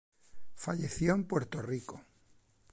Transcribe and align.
Falleció 0.55 1.13
en 1.13 1.25
Puerto 1.27 1.61
Rico. 1.61 2.01